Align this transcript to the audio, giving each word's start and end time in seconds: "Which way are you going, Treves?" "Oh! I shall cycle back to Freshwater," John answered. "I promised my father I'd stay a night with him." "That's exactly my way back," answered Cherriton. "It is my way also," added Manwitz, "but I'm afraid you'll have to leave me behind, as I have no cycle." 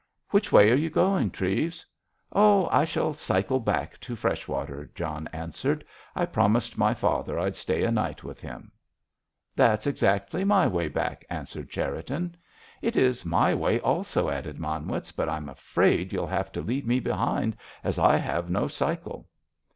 "Which 0.31 0.51
way 0.51 0.71
are 0.71 0.75
you 0.75 0.89
going, 0.89 1.29
Treves?" 1.29 1.85
"Oh! 2.33 2.67
I 2.71 2.85
shall 2.85 3.13
cycle 3.13 3.59
back 3.59 3.99
to 3.99 4.15
Freshwater," 4.15 4.89
John 4.95 5.29
answered. 5.31 5.85
"I 6.15 6.25
promised 6.25 6.75
my 6.75 6.95
father 6.95 7.37
I'd 7.37 7.55
stay 7.55 7.83
a 7.83 7.91
night 7.91 8.23
with 8.23 8.41
him." 8.41 8.71
"That's 9.55 9.85
exactly 9.85 10.43
my 10.43 10.65
way 10.65 10.87
back," 10.87 11.23
answered 11.29 11.69
Cherriton. 11.69 12.35
"It 12.81 12.95
is 12.95 13.25
my 13.27 13.53
way 13.53 13.79
also," 13.79 14.27
added 14.27 14.57
Manwitz, 14.57 15.11
"but 15.11 15.29
I'm 15.29 15.47
afraid 15.47 16.11
you'll 16.11 16.25
have 16.25 16.51
to 16.53 16.61
leave 16.63 16.87
me 16.87 16.99
behind, 16.99 17.55
as 17.83 17.99
I 17.99 18.17
have 18.17 18.49
no 18.49 18.67
cycle." 18.67 19.27